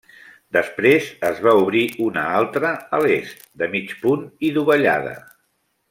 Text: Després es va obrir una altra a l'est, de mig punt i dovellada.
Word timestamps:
Després 0.55 1.09
es 1.27 1.41
va 1.47 1.53
obrir 1.65 1.83
una 2.07 2.23
altra 2.39 2.73
a 2.99 3.03
l'est, 3.05 3.47
de 3.63 3.69
mig 3.77 3.95
punt 4.07 4.25
i 4.51 4.55
dovellada. 4.59 5.15